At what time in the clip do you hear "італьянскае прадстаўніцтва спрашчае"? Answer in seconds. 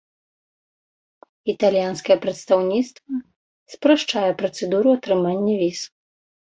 1.53-4.27